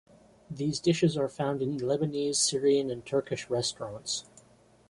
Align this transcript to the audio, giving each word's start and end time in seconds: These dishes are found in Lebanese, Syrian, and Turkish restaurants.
These 0.49 0.79
dishes 0.79 1.15
are 1.15 1.29
found 1.29 1.61
in 1.61 1.77
Lebanese, 1.77 2.37
Syrian, 2.37 2.89
and 2.89 3.05
Turkish 3.05 3.47
restaurants. 3.51 4.25